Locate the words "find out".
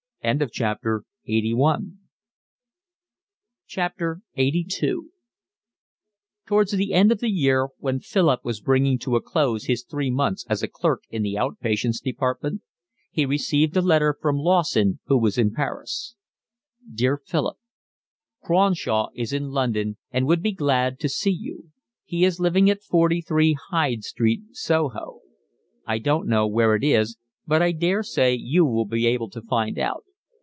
29.41-30.03